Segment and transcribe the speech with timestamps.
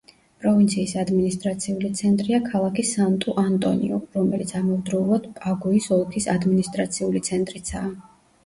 [0.43, 7.97] პროვინციის ადმინისტრაციული ცენტრია ქალაქი სანტუ-ანტონიუ, რომელიც ამავდროულად პაგუის ოლქის ადმინისტრაციული ცენტრიცაა.